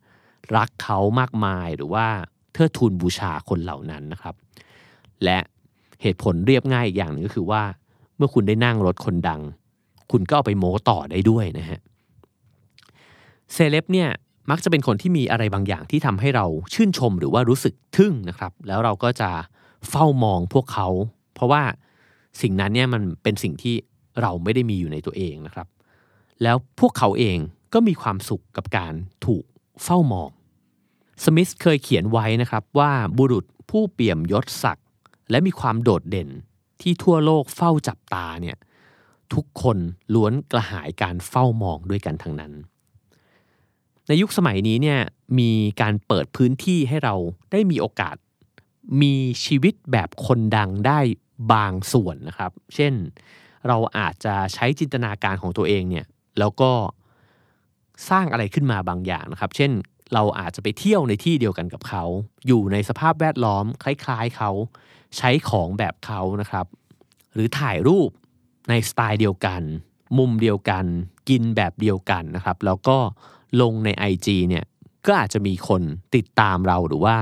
[0.57, 2.07] รักเขามากมายหรือว่า
[2.53, 4.35] เทิดทูนบูชาคนเหล่านั้นนะครับ
[5.24, 5.38] และ
[6.03, 7.62] เหตุผลเรียบง่ายอีกอย่างหนึ่งก็คือว่า
[8.16, 9.40] เมื่อคุณได้นั่งรถคนดัง
[10.11, 11.81] คุณก็เอาไปโม้ต่อได้ด้วยนะฮะ
[13.53, 14.09] เซเลบเนี่ย
[14.50, 19.30] มักจะเป็นคนที่มีอะไรบางอย่างที่ทำให้เราชื่นชมหรือว่ารู้สึกทึ่งนะครับ แล้วเราก็จะ
[19.90, 20.88] เฝ้ามองพวกเขา
[21.34, 21.62] เพราะว่า
[22.40, 23.74] สิ่งนั้นเนี่ยมันเป็นสิ่งที่
[24.20, 25.68] เราไม่ได้มีอยู่ในตัวเองนะครับ
[26.42, 27.38] แล้วพวกเขาเอง
[27.74, 28.94] ก็มีความสุขกับการ
[29.26, 29.44] ถูก
[29.84, 30.30] เฝ้ามอง
[31.24, 34.87] สมิธเคยเขียนไว้นะครับว่าบุรุษผู้เปี่ยมยศศักดิ์
[35.30, 36.28] และมีความโดดเด่น
[36.80, 38.56] ที่ทั่วโลกเฝ้าจับตาเนี่ย
[39.34, 39.78] ทุกคน
[40.14, 42.52] ล้วนกระหายการเฝ้ามองด้วยกันทั้งนั้น
[44.09, 45.01] ในยุคสมัยนี้เนี่ย
[45.38, 47.14] มีการเปิดพื้นที่ให้เรา
[47.53, 48.16] ได้มีโอกาส
[49.03, 51.01] มีชีวิตแบบคนดังได้
[51.53, 52.94] บางส่วนนะครับ เช่น
[53.68, 56.07] เราอาจจะใช้จินตนาการของตัวเองเนี่ย
[56.38, 56.73] แล้วก็
[58.11, 59.71] สร้างอะไรขึ้นมาบางอย่างนะครับ เช่น
[60.14, 62.05] เราอาจจะไปเที่ยวในที่เดียวกันกับเขา
[62.47, 64.51] อยู่ในสภาพแวดล้อมคล้าย ๆเขา
[65.16, 66.66] ใช้ของแบบเขานะครับ
[67.35, 68.11] หรือถ่ายรูป
[68.68, 69.62] ในสไตล์เดียวกัน
[70.18, 70.85] มุมเดียวกัน
[71.29, 72.99] กินแบบเดียวกันนะครับ แล้วก็
[73.61, 74.64] ลงใน IG เนี่ย
[75.06, 75.82] ก็อาจจะมีคน
[76.14, 77.16] ติดตามเราหรือว่า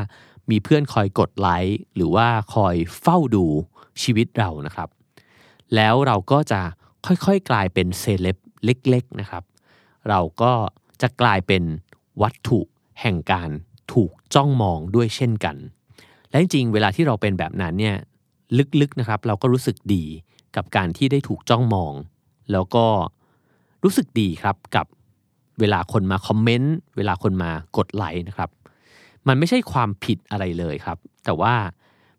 [0.51, 3.47] มีเพื่อนคอยกดไลค์หรือว่าคอยเฝ้าดู
[4.03, 4.89] ชีวิตเรานะครับ
[5.75, 6.61] แล้วเราก็จะ
[7.07, 9.43] ค่อยๆกลายเป็นเซเลบเล็กๆนะครับ
[10.09, 10.53] เราก็
[11.03, 11.63] จะกลายเป็น
[12.23, 12.61] วัตถุ
[13.01, 13.51] แห่งการ
[13.93, 15.57] ถูกจ้องมองด้วยเช่นกัน
[16.31, 17.97] และจริงๆเวลาที่เราเป็นแบบนั้นเนี่ย
[18.81, 20.05] ลึกๆนะครับ เราก็รู้สึกดี
[20.57, 21.93] กับการที่ได้ถูกจ้องมอง
[22.53, 22.87] แล้วก็
[23.85, 24.87] รู้สึกดีครับกับ
[25.61, 28.51] เวลาคนมาคอมเมนต์เวลาคนมากดไลค์นะครับ
[29.29, 31.55] มันไม่ใช่ความผิดอะไรเลยครับ แต่ว่า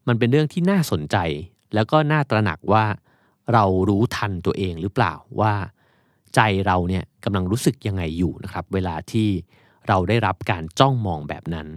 [0.07, 1.17] มันเป็นเรื่องที่น่าสนใจ
[1.73, 2.85] แล้วก็น่าตระหนักว่า
[3.53, 5.53] เรารู้ทันตัวเองหรือเปล่าว่า
[6.35, 9.27] ใจเราเนี่ยกำลังรู้สึกยังไงอยู่นะครับ เวลาที่
[9.87, 11.67] เราได้รับการจ้องมองแบบนั้น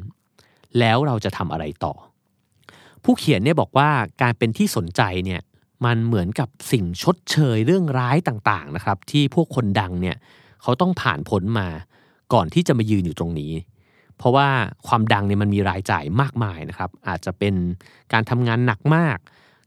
[0.79, 1.94] แล้วเราจะทำอะไรต่อ
[3.05, 3.90] ผู้เขียนเนี่ยบอกว่า
[4.23, 5.40] การเป็นที่สนใจเนี่ย
[5.85, 10.16] มันเหมือนกับสิ่งชดเชยเรื่องร้ายต่างๆนะครับ ที่พวกคนดังเนี่ย
[10.62, 11.68] เขาต้องผ่านพ้นมา
[12.33, 13.53] ก่อนที่จะมายืนอยู่ตรงนี้
[14.18, 14.49] เพเพราะว่า
[14.88, 17.55] ความดังเนี่ยมันมีรายจ่ายมากมายนะครับ อาจจะเป็น
[18.12, 19.18] การทำงานหนักมาก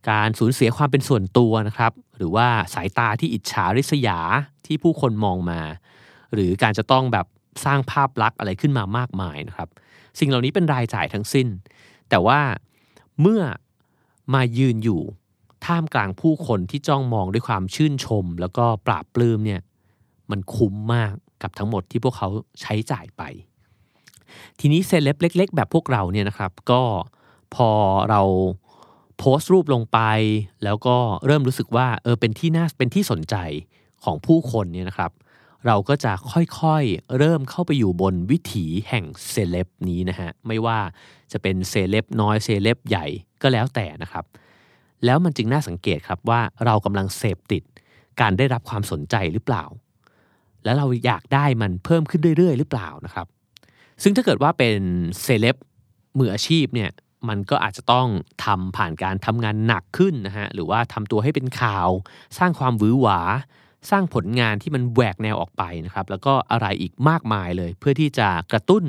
[0.10, 4.20] การสูญเสียความเป็นส่วนตัวนะครับ หรือว่าสายตาที่อิจฉาริษยา
[4.66, 5.62] ที่ผู้คนมองมา
[6.34, 7.26] หรือการจะต้องแบบ
[7.66, 9.70] สร้างภาพลักษณ์อะไรขึ้นมามากมายนะครับ
[10.20, 11.48] สิ่งเหล่านี้เป็นรายจ่ายทั้งสิ้น
[12.10, 12.40] แต่ว่า
[13.22, 13.42] เมื่อ
[14.34, 15.02] มายืนอยู่
[15.66, 19.62] ท่ามกลางผู้คนที่จ้องมองด้วยความชื่นชม แล้วก็ปราบปลื้มเนี่ย
[20.32, 22.30] มันคุ้มมากกับทั้งหมดที่พวกเขา
[22.62, 23.24] ใช้จ่ายไป
[24.60, 26.82] ทีนี้เซเลบเล็ก ๆ แบบพวกเราเนี่ยนะครับ ก็
[27.56, 27.70] พอ
[28.10, 28.22] เรา
[29.18, 30.00] โพสต์รูปลงไป
[30.64, 33.36] แล้วก็เริ่มรู้สึกว่าเออเป็นที่น่าเป็นที่สนใจ
[34.04, 35.12] ของผู้คนเนี่ยนะครับ
[35.66, 40.80] เราก็จะค่อยๆ เริ่มเข้าไปอยู่บนวิถีแห่งเซเลบนี้นะฮะไม่ว่า
[41.32, 43.06] จะเป็นเซเลบน้อยเซเลบใหญ่
[43.42, 44.26] ก็แล้วแต่นะครับ
[45.06, 47.64] แล้วมันจึงน่าสังเกตครับว่าเรากำลังเสพติด
[48.22, 49.64] การได้รับความสนใจหรือเปล่า
[50.64, 53.28] แล้วเราอยากได้มันเพิ่มขึ้นเรื่อยๆ หรือเปล่านะครับ
[54.04, 54.80] ซึ่งถ้าเกิดว่าเป็น
[55.22, 55.56] เซเลบ
[56.20, 56.92] มืออาชีพเนี่ย
[57.30, 58.08] มันก็อาจจะต้อง
[58.46, 61.90] ทำผ่านการทำงานหนักขึ้นนะฮะหรือว่าทำตัวให้เป็นข่าว
[62.38, 63.20] สร้างความวือหวา
[63.92, 68.84] สร้างผลงานที่มันแหวกแนวออกไปนะครับ แล้วก็อะไรอีกมากมายเลย เพื่อที่จะกระตุ้น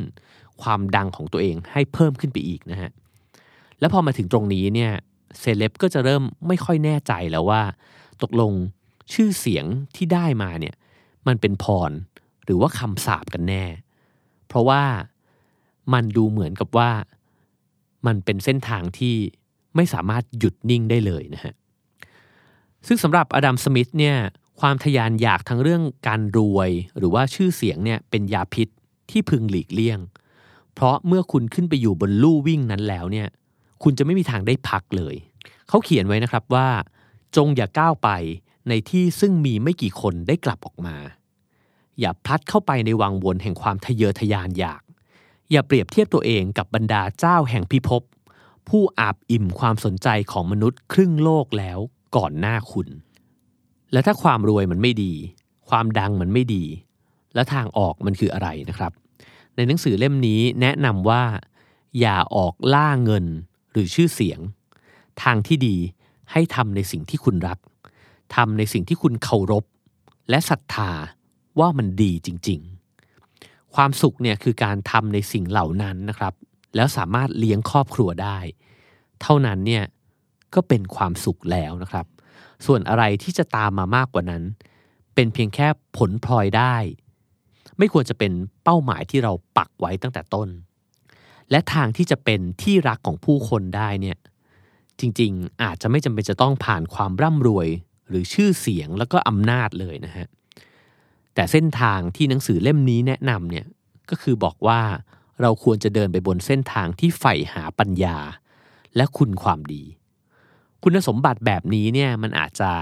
[0.62, 2.90] ความดังของตัวเองให้เพิ่มขึ้นไปอีกนะฮะ
[3.80, 4.92] แล้วพอมาถึงตรงนี้เนี่ย
[5.40, 7.62] เซเลบก็จะเริ่มไม่ค่อยแน่ใจแล้วว่า
[8.22, 8.52] ตกลง
[9.12, 9.64] ชื่อเสียง
[9.96, 10.74] ที่ได้มาเนี่ย
[11.26, 11.92] มันเป็นพร
[12.44, 13.64] หรือว่าคำสาปกันแน่
[14.48, 14.82] เพราะว่า
[15.92, 16.90] มันดูเหมือนกับว่า
[18.06, 19.14] มันเป็นเส้นทางที่
[19.76, 21.54] ไม่สามารถหยุดนิ่งได้เลยนะฮะ
[22.86, 24.16] ซึ่งสำหรับอดัมสมิธเนี่ย
[24.60, 28.68] ความทยานอยากทั้งเรื่องการรวยหรือว่าชื่อเสียงเนี่ยเป็นยาพิษ
[29.10, 29.98] ที่พึงหลีกเลี่ยง
[30.74, 33.28] เพราะเมื่อคุณขึ้นไปอยู่บนลู่วิ่งนั้นแล้วเนี่ย
[33.82, 35.14] คุณจะไม่มีทางได้พักเลย
[35.68, 36.68] เขาเขียนไว้นะครับว่า
[37.36, 38.08] จงอย่าก้าวไป
[38.68, 40.96] ในที่ซึ่งมีไม่กี่คนได้กลับออกมา
[42.00, 44.82] อย่าพลัดเข้าไปในวังวนแห่งความทะเยอทะยานอยาก
[45.50, 48.02] อย่าเปรียบเทียบตัวเองกับบรรดาเจ้าแห่งพิภพ
[48.68, 51.78] ผู้อาบอิ่มความสนใจของมนุษย์ครึ่งโลกแล้ว
[52.16, 52.88] ก่อนหน้าคุณ
[53.92, 55.12] และถ้าความรวยมันไม่ดี
[55.68, 56.64] ความดังมันไม่ดี
[57.34, 58.92] และทางออกมันคืออะไรนะครับ
[59.56, 61.22] ในหนังสือเล่มนี้แนะนำว่า
[62.00, 63.24] อย่าออกล่าเงิน
[63.72, 64.40] หรือชื่อเสียง
[65.22, 65.76] ทางที่ดี
[66.32, 67.58] ให้ทำในสิ่งที่คุณรัก
[68.34, 69.64] ทำในสิ่งที่คุณเคารพ
[70.30, 70.90] และศรัทธา
[71.58, 72.60] ว่ามันดีจริง
[73.16, 76.34] ๆ ความสุขเนี่ยคือการทำในสิ่งเหล่านั้นนะครับ
[76.76, 78.38] แล้วสามารถเลี้ยงครอบครัวได้
[79.22, 79.84] เท่านั้นเนี่ย
[80.54, 82.06] ก็เป็นความสุขแล้วนะครับ
[82.66, 84.42] ส่วนอะไรที่จะตามมามากกว่านั้น
[85.14, 85.66] เป็นเพียงแค่
[85.96, 86.76] ผลพลอยได้
[87.78, 88.32] ไม่ควรจะเป็น
[88.64, 90.48] เป้าหมายที่เราปักไว้ตั้งแต่ต้น
[91.50, 94.18] และทางที่จะเป็นที่รักของผู้คนได้เนี่ย
[95.00, 97.68] จริงๆ อาจจะไม่จำเป็นจะต้องผ่านความร่ำรวย
[98.08, 100.26] หรือชื่อเสียงแล้วก็อำนาจเลยนะฮะ
[101.34, 103.66] แต่เส้นทางที่หนังสือเล่มนี้แนะนำเนี่ย
[104.10, 104.80] ก็คือบอกว่า
[105.40, 108.18] เราควรจะเดินไปบนเส้นทางที่ใฝ่หาปัญญา
[108.96, 109.84] และคุณความดี
[110.82, 112.72] คุณสมบัติแบบนี้เนี่ยมันอาจจะ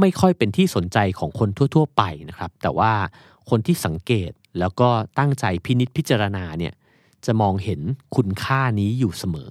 [0.00, 2.92] ไม่ค่อยเป็นที่สนใจของคนทั่ว ๆ ไปนะครับ แต่ว่า
[3.50, 4.88] คนที่สังเกตแล้วก็
[5.18, 6.74] ตั้งใจพินิษพิจารณาเนี่ย
[7.26, 7.80] จะมองเห็น
[8.16, 9.50] คุณค่านี้อยู่เสมอ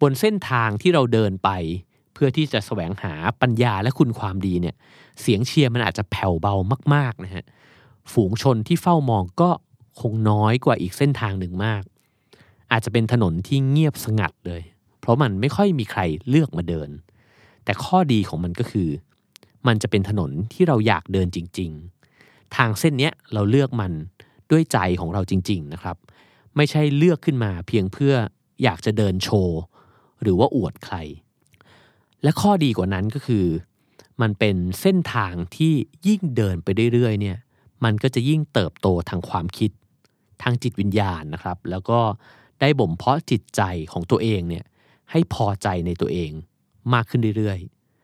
[0.00, 1.50] บนเส้นทางที่เราเดินไป
[2.14, 4.74] เพื่อที่จะแสวงหาปัญญาและคุณความดีเนี่ย
[5.20, 6.54] เสียงเชียร์มันอาจจะแผ่วเบา
[6.94, 7.44] มากๆนะฮะ
[8.12, 9.50] ฝูงชนที่เฝ้ามองก็
[10.00, 11.82] คงน้อยกว่าอีกเส้นทางหนึ่งมาก
[12.72, 14.62] อาจจะเป็นถนนที่เงียบสงัดเลย
[15.00, 16.90] เพราะมันไม่ค่อยมีใครเลือกมาเดิน
[17.64, 18.88] แต่ข้อดีของมันก็คือ
[19.66, 21.70] มันจะเป็นถนนที่เราอยากเดินจริง
[22.14, 23.92] ๆ ทางเส้นนี้เราเลือกมัน
[24.50, 25.96] ด้วยใจของเราจริง ๆ นะครับ
[26.56, 28.14] ไม่ใช่เลือกขึ้นมาเพียงเพื่อ
[28.62, 29.60] อยากจะเดินโชว์
[30.22, 30.96] หรือว่าอวดใคร
[32.24, 33.46] และข้อดีกว่านั้นก็คือ
[34.20, 35.72] มันเป็นเส้นทางที่
[36.06, 37.38] ยิ่งเดินไปเรื่อยๆเนี่ย
[37.84, 39.70] มันก็จะยิ่งเติบโตทางความคิด
[40.42, 42.00] ทางจิตวิญญาณนะครับ แล้วก็
[42.60, 44.64] ได้บ่มเพาะจิตใจของตัวเองเนี่ย
[45.10, 46.30] ให้พอใจในตัวเอง
[46.94, 47.58] มากขึ้นเรื่อย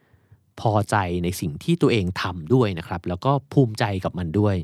[0.06, 4.56] ๆ พอใจในสิ่งที่ตัวเองทำด้วยนะครับ แล้วก็ภูมิใจกับมันด้วย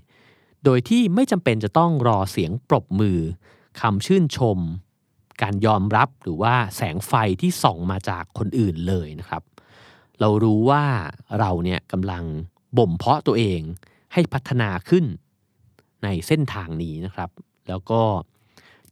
[0.65, 3.19] โดยที่ไม่จำเป็นจะต้องรอเสียงปรบมือ
[3.81, 4.59] คำชื่นชม
[5.43, 9.43] การยอมรับหรือว่าแสงไฟที่ส่องมาจากคนอื่นเลยนะครับ
[10.21, 10.85] เรารู้ว่า
[11.39, 12.25] เราเนี่ยกำลัง
[12.79, 13.61] บ่มเพาะตัวเอง
[14.13, 15.05] ให้พัฒนาขึ้น
[16.05, 17.31] ในเส้นทางนี้นะครับ
[17.69, 18.03] แล้วก็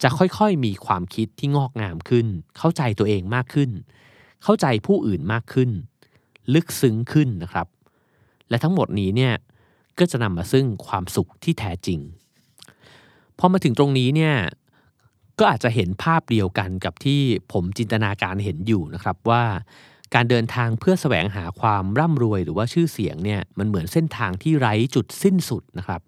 [0.02, 2.26] จะค่อยๆมีความคิดที่งอกงามขึ้น
[2.58, 3.70] เข้าใจตัวเองมากขึ้น
[4.44, 5.70] เข้าใจผู้อื่นมากขึ้น
[6.54, 7.66] ลึกซึ้งขึ้นนะครับ
[8.48, 9.34] และทั้งหมดนี้เนี่ย
[9.98, 12.00] ก็จะนำมาซึ่งความสุขที่แท้จริง
[13.38, 14.34] พอมาถึงตรงนี้เนี่ย
[15.38, 17.20] ก็อาจจะเห็นภาพเดียวกันกับที่
[17.52, 19.44] ผมจินตนาการเห็นอยู่นะครับว่า
[20.14, 26.00] การเดินทางเพื่อแสวงหาความร่ำรวยหรือว่าชื่อเสียงเนี่ยมันเหมือนเส้นทางที่ไร้จุดสิ้นสุดนะครับ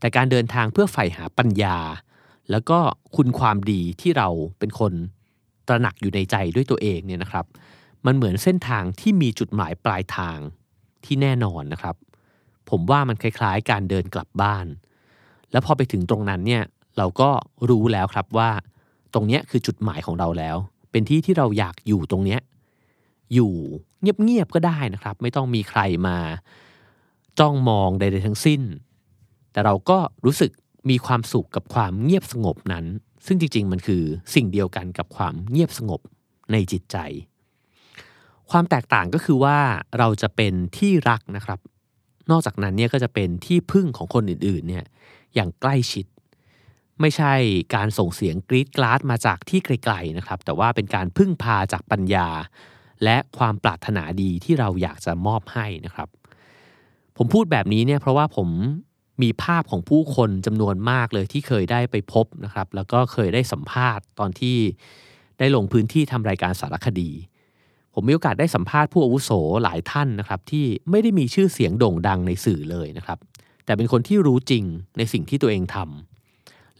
[0.00, 1.78] แต่การเดินทางเพื่อใฝ่หาปัญญา
[2.50, 2.78] แล้วก็
[3.16, 4.92] คุณความดีที่เราเป็นคน
[5.68, 7.46] ตระหนักอยู่ในใจด้วยตัวเองเนี่ยนะครับ
[8.06, 10.38] มันเหมือนเส้นทางที่มีจุดหมายปลายทาง
[11.04, 11.96] ที่แน่นอนนะครับ
[12.70, 14.66] ผมว่ามันคล้ายๆ การเดินกลับบ้าน
[15.52, 16.62] แล้วพอไปถึงตรงนั้นเนี่ย
[16.98, 17.30] เราก็
[17.70, 18.50] รู้แล้วครับว่า
[19.14, 20.56] ตรงเนี้ยคือจุดหมายของเราแล้ว
[20.90, 22.40] เป็นที่ที่เราอยากอยู่ตรงเนี้ย
[23.34, 23.52] อยู่
[24.00, 26.16] เงียบๆก็ได้นะครับ ไม่ต้องมีใครมา
[27.38, 28.62] จ้องมองใดๆทั้งสิ้น
[29.52, 30.50] แต่เราก็รู้สึก
[30.90, 32.84] มีความสุขกับความเงียบสงบนั้น
[33.26, 34.02] ซึ่งจริงๆ มันคือ
[34.34, 36.00] สิ่งเดียวกันกับความเงียบสงบ
[36.52, 36.96] ในจิตใจ
[38.50, 39.58] ความแตกต่างก็คือว่า
[39.98, 41.58] เราจะเป็นที่รักนะครับ
[42.30, 44.84] นอกจากนั้นเนี่ยก็จะเป็นที่พึ่งของคนอื่นๆเนี่ย
[45.34, 46.06] อย่างใกล้ชิด
[47.00, 47.34] ไม่ใช่
[47.74, 52.28] การส่งเสียงกรีดกราดมาจากที่ไกลๆนะครับ แต่ว่าเป็นการพึ่งพาจากปัญญา
[53.04, 56.08] และความปรารถนาดีที่เราอยากจะมอบให้นะครับ
[57.16, 58.48] ผมพูดแบบนี้เนี่ยเพราะว่าผม
[59.22, 64.56] มีภาพของผู้คนจำนวนมากเลยที่เคยได้ไปพบนะครับ แล้วก็เคยได้สัมภาษณ์ตอนที่
[65.38, 67.10] ได้ลงพื้นที่ทำรายการสารคดี
[67.94, 69.30] ผมมีโอกาสได้สัมภาษณ์ผู้อาวุโส
[69.62, 73.18] หลายท่านนะครับ ที่ไม่ได้มีชื่อเสียงโด่งดังในสื่อเลยนะครับ
[73.64, 74.64] แต่เป็นคนที่รู้จริง
[74.98, 76.13] ในสิ่งที่ตัวเองทำ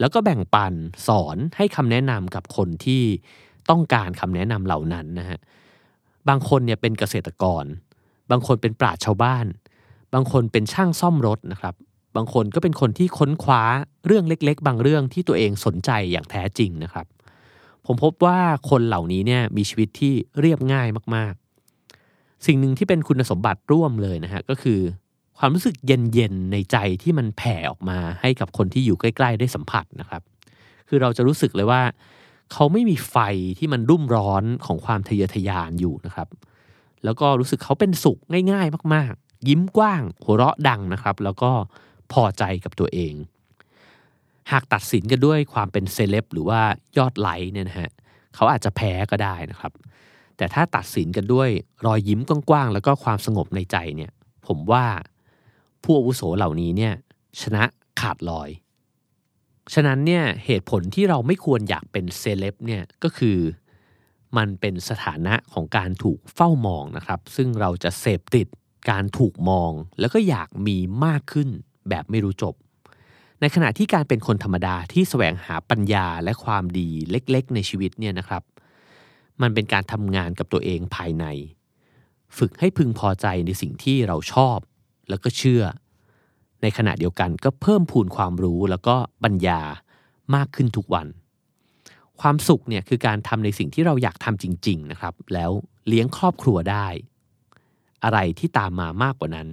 [0.01, 0.75] แล้วก็แบ่งปัน
[1.07, 3.03] สอนให้คำแนะนำกับคนที่
[3.71, 5.39] ต้องการคำแนะนำเหล่านั้นนะฮะ
[6.29, 7.65] บางคนเนี่ยเป็นเกษตรกร
[8.31, 9.47] บางคนเป็นปราชญ์ชาวบ้าน
[10.15, 11.75] บางคนเป็นช่างซ่อมรถนะครับ
[12.17, 13.63] บางคนก็เป็นคนที่ค้นคว้า
[14.07, 17.07] เรื่องเล็ก ๆ บางเรื่องที่ตัวเองสนใจอย่างแท้จริงนะครับ
[17.87, 18.39] ผมพบว่า
[18.71, 24.81] คนเหล่านี้เนี่ยมีชีวิตที่เรียบง่ายมากๆ สิ่งหนึ่งที่เป็นคุณสมบัติร่วมเลยนะฮะก็คือ
[25.39, 30.23] ความรู้สึกเย็นๆในใจที่มันแผ่ออกมาให้กับคนที่อยู่ใกล้ ๆ ได้สัมผัสนะครับ
[30.89, 31.83] คือเราจะรู้สึกเลยว่า
[32.53, 33.17] เขาไม่มีไฟ
[33.59, 36.29] ที่มันรุ่มร้อนของความทะเยอทะยานอยู่นะครับ
[37.05, 38.19] แล้วก็รู้สึกเขาเป็นสุข
[38.53, 41.51] ง่ายๆ มากๆ ยิ้มกว้าง หัวเราะดังนะครับ แล้วก็
[42.13, 43.15] พอใจกับตัวเอง
[44.53, 46.61] หากตัดสินกันด้วยความเป็นเซเลบหรือว่า
[46.99, 47.91] ยอดไลค์เนี่ยนะฮะ
[48.35, 49.73] เขาอาจจะแพ้ก็ได้นะครับ
[50.37, 51.49] แต่ถ้าตัดสินกันด้วย
[51.87, 54.11] รอยยิ้มกว้างๆแล้วก็ความสงบในใจเนี่ย
[54.47, 54.85] ผมว่า
[55.85, 56.95] ผู้อาวุโสเหล่านี้เนี่ย
[57.41, 57.65] ชนะ
[58.01, 58.51] ขาดลอย
[59.75, 63.39] ฉะนั้นเนี่ยเหตุผลที่เราไม่ควรอยากเป็นเซเลบเนี่ยก็คือ
[64.37, 68.47] มันเป็นสถานะของการถูกเฝ้ามองนะครับ ซึ่งเราจะเสพติด
[68.91, 71.49] การถูกมอง แล้วก็อยากมีมากขึ้น
[71.89, 72.55] แบบไม่รู้จบ
[73.41, 78.43] ในขณะที่การเป็นคนธรรมดาที่แสวงหาปัญญาและความดีเล็กๆ ในชีวิตเนี่ยนะครับ
[79.43, 81.25] มันเป็นการทำงานกับตัวเองภายใน
[82.37, 84.59] ฝึกให้พึงพอใจในสิ่งที่เราชอบ
[85.09, 85.63] แล้วก็เชื่อ
[86.63, 89.61] ในขณะเดียวกันก็เพิ่มพูนความรู้แล้วก็ปัญญา
[90.35, 91.07] มากขึ้นทุกวัน
[92.21, 95.51] ความสุขเนี่ยคือการทำในสิ่งที่เราอยากทำจริง ๆนะครับ แล้ว
[95.89, 96.87] เลี้ยงครอบครัวได้
[98.05, 99.49] อะไรที่ตามมามากกว่านั้น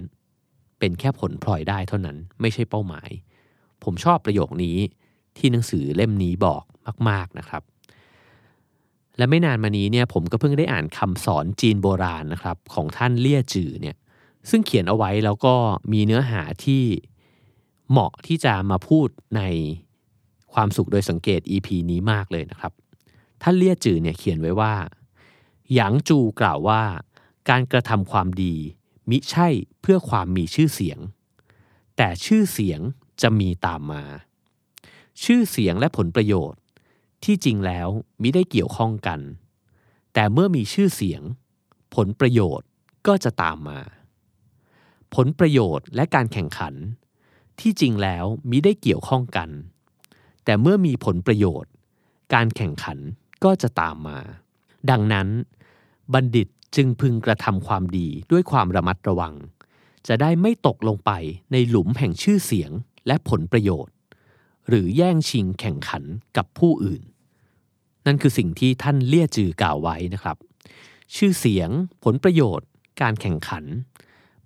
[0.78, 3.08] เป็นแค่ผลพลอยได้เท่านั้นไม่ใช่เป้าหมาย
[3.84, 4.76] ผมชอบประโยคนี้
[5.36, 6.64] ที่หนังสือเล่มนี้บอก
[7.08, 7.62] มาก ๆนะครับ
[9.18, 13.96] และไม่นานมานี้เนี่ยผมก็เพิ่งได้อ่านคำสอนจีนโบราณนะครับ ของท่านเลี่ยจือเนี่ย
[14.50, 15.54] ซึ่งเขียนเอาไว้แล้วก็
[15.92, 16.84] มีเนื้อหาที่
[17.90, 19.42] เหมาะที่จะมาพูดใน
[20.52, 22.72] ความสุขโดยสังเกต EP นี้มากเลยนะครับ
[23.42, 24.74] ท่านเลี่ยจือเนี่ยเขียนไว้ว่า
[25.74, 26.82] หยางจูกล่าวว่า
[27.48, 28.54] การกระทำความดี
[29.10, 29.48] มิใช่
[29.80, 30.98] เพื่อความมีชื่อเสียง
[31.96, 32.80] แต่ชื่อเสียง
[33.22, 34.04] จะมีตามมา
[35.24, 36.60] ชื่อเสียงและผลประโยชน์
[37.24, 37.88] ที่จริงแล้ว
[38.22, 39.20] มิได้เกี่ยวข้องกัน
[40.14, 41.22] แต่เมื่อมีชื่อเสียง
[41.94, 42.68] ผลประโยชน์
[43.06, 43.80] ก็จะตามมา
[45.14, 46.74] ผลประโยชน์และการแข่งขัน
[47.60, 49.50] ที่จริงแล้วมิได้เกี่ยวข้องกัน
[50.44, 51.72] แต่เมื่อมีผลประโยชน์
[52.34, 52.98] การแข่งขัน
[53.44, 54.18] ก็จะตามมา
[54.90, 55.28] ดังนั้น
[56.14, 59.34] บัณฑิตจึงพึงกระทำความดีด้วยความระมัดระวัง
[60.08, 61.10] จะได้ไม่ตกลงไป
[61.52, 62.70] ในหลุมแห่งชื่อเสียง
[63.06, 63.94] และผลประโยชน์
[64.68, 66.04] หรือแย่งชิงแข่งขัน
[66.36, 67.02] กับผู้อื่น
[68.06, 70.36] นั่นคือสิ่งที่ท่านเลี่ยจือกล่าวไว้นะครับ
[71.16, 71.70] ชื่อเสียง
[72.04, 72.68] ผลประโยชน์
[73.02, 73.64] การแข่งขัน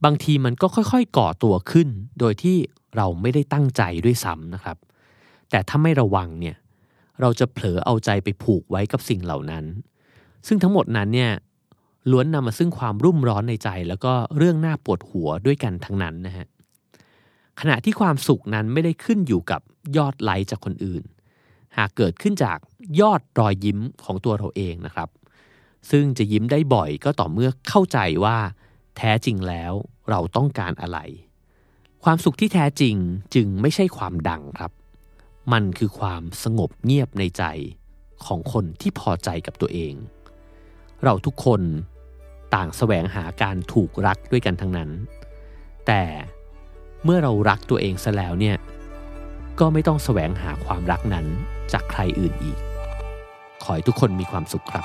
[0.04, 1.88] บางทีมันก็ค่อยๆ ก่อตัวขึ้น
[2.20, 2.56] โดยที่
[2.96, 4.76] เราไม่ได้ตั้งใจด้วยซ้ำนะครับ
[5.50, 6.56] แต่ถ้าไม่ระวังเนี่ย
[7.20, 9.64] เราจะเผลอเอาใจไปผูกไว้กับสิ่งเหล่านั้น
[10.46, 11.32] ซึ่งทั้งหมดนั้นเนี่ย
[12.10, 16.46] ล้วนนำมาซึ่งความรุ่มร้อนในใจ แล้วก็เรื่องน่าปวดหัวด้วยกันทั้งนั้นนะฮะ
[17.60, 19.60] ขณะที่ความสุขนั้นไม่ได้ขึ้นอยู่กับ
[19.96, 21.04] ยอดไลค์จากคนอื่น
[21.76, 22.58] หากเกิดขึ้นจาก
[23.00, 25.08] ยอดรอยยิ้มของตัวเราเองนะครับ
[25.90, 28.36] ซึ่งจะยิ้มได้บ่อยก็ต่อเมื่อเข้าใจว่า
[28.96, 29.72] แท้จริงแล้ว
[30.10, 30.98] เราต้องการอะไร
[32.04, 32.96] ความสุขที่แท้จริง
[33.34, 34.72] จึงไม่ใช่ความดังครับ
[35.52, 37.44] มันคือความสงบเงียบในใจ
[38.26, 39.94] ของคนที่พอใจกับตัวเอง
[41.04, 41.62] เราทุกคน
[42.54, 44.90] ต่างแสวงหาการถูกรักด้วยกันทั้งนั้น
[45.86, 46.02] แต่
[47.04, 48.56] เมื่อเรารักตัวเองซะแล้วเนี่ย
[49.60, 51.26] ก็ไม่ต้องแสวงหาความรักนั้น
[51.72, 52.58] จากใครอื่นอีก
[53.62, 54.84] ขอให้ทุกคนมีความสุขครับ